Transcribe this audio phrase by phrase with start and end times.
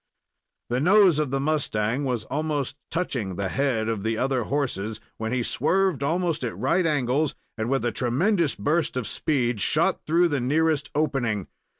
[0.71, 5.31] The nose of the mustang was almost touching the head of the other horses, when
[5.31, 10.29] he swerved almost at right angles, and, with a tremendous burst of speed, shot through
[10.29, 11.49] the nearest "opening."